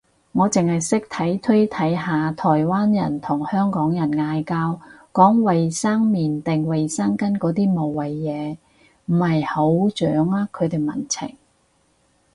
[0.31, 4.81] 我剩係識睇推睇下台灣人同香港人嗌交，
[5.13, 8.57] 講衛生棉定衛生巾嗰啲無謂嘢，
[9.05, 11.37] 唔係好掌握佢哋民情